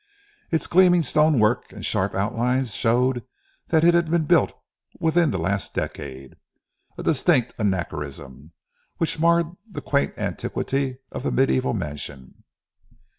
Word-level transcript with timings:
Its 0.49 0.65
gleaming 0.65 1.03
stone 1.03 1.37
work 1.37 1.71
and 1.71 1.85
sharp 1.85 2.15
outlines 2.15 2.73
showed 2.73 3.23
that 3.67 3.83
it 3.83 3.93
had 3.93 4.09
been 4.09 4.25
built 4.25 4.51
within 4.99 5.29
the 5.29 5.37
last 5.37 5.75
decade. 5.75 6.37
A 6.97 7.03
distinct 7.03 7.53
anachronism, 7.59 8.51
which 8.97 9.19
marred 9.19 9.51
the 9.69 9.79
quaint 9.79 10.17
antiquity 10.17 10.97
of 11.11 11.21
the 11.21 11.29
mediæval 11.29 11.75
mansion. 11.77 12.43